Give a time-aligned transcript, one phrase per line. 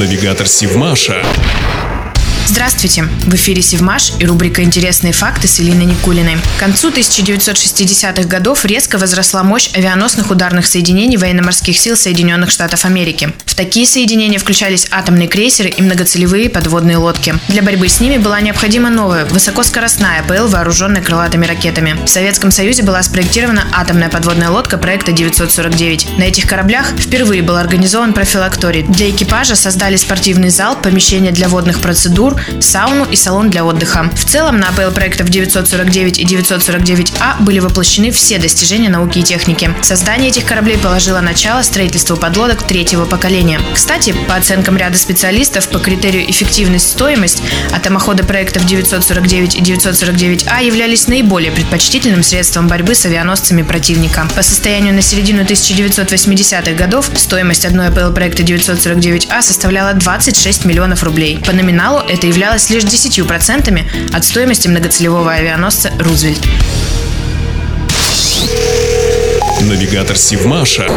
[0.00, 1.22] Навигатор Сивмаша.
[2.50, 3.04] Здравствуйте!
[3.04, 6.36] В эфире Севмаш и рубрика «Интересные факты» с Элиной Никулиной.
[6.56, 13.32] К концу 1960-х годов резко возросла мощь авианосных ударных соединений военно-морских сил Соединенных Штатов Америки.
[13.46, 17.36] В такие соединения включались атомные крейсеры и многоцелевые подводные лодки.
[17.46, 21.96] Для борьбы с ними была необходима новая, высокоскоростная ПЛ, вооруженная крылатыми ракетами.
[22.04, 26.18] В Советском Союзе была спроектирована атомная подводная лодка проекта 949.
[26.18, 28.82] На этих кораблях впервые был организован профилакторий.
[28.82, 34.10] Для экипажа создали спортивный зал, помещение для водных процедур, сауну и салон для отдыха.
[34.14, 39.74] В целом на АПЛ проектов 949 и 949А были воплощены все достижения науки и техники.
[39.82, 43.60] Создание этих кораблей положило начало строительству подлодок третьего поколения.
[43.74, 51.52] Кстати, по оценкам ряда специалистов, по критерию эффективность-стоимость, атомоходы проектов 949 и 949А являлись наиболее
[51.52, 54.28] предпочтительным средством борьбы с авианосцами противника.
[54.34, 61.38] По состоянию на середину 1980-х годов стоимость одной АПЛ проекта 949А составляла 26 миллионов рублей.
[61.44, 66.46] По номиналу это являлось лишь 10% от стоимости многоцелевого авианосца «Рузвельт».
[69.62, 70.88] Навигатор Сивмаша.